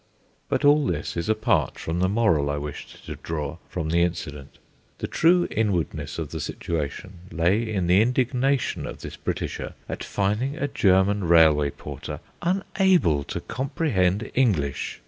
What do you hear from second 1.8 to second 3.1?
the moral I wished